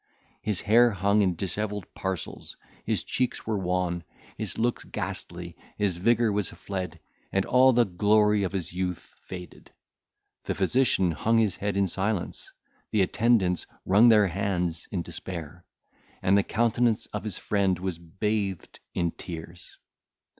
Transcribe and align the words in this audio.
His 0.41 0.61
hair 0.61 0.89
hung 0.89 1.21
in 1.21 1.35
dishevelled 1.35 1.85
parcels, 1.93 2.57
his 2.83 3.03
cheeks 3.03 3.45
were 3.45 3.59
wan, 3.59 4.03
his 4.35 4.57
looks 4.57 4.83
ghastly, 4.83 5.55
his 5.77 5.97
vigour 5.97 6.31
was 6.31 6.49
fled, 6.49 6.99
and 7.31 7.45
all 7.45 7.71
the 7.71 7.85
glory 7.85 8.41
of 8.41 8.51
his 8.51 8.73
youth 8.73 9.13
faded; 9.21 9.69
the 10.45 10.55
physician 10.55 11.11
hung 11.11 11.37
his 11.37 11.57
head 11.57 11.77
in 11.77 11.85
silence, 11.85 12.51
the 12.89 13.03
attendants 13.03 13.67
wrung 13.85 14.09
their 14.09 14.25
hands 14.29 14.87
in 14.89 15.03
despair, 15.03 15.65
and 16.23 16.35
the 16.35 16.41
countenance 16.41 17.05
of 17.13 17.23
his 17.23 17.37
friend 17.37 17.77
was 17.77 17.99
bathed 17.99 18.79
in 18.95 19.11
tears. 19.11 19.77